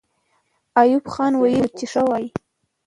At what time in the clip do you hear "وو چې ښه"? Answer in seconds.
1.63-2.01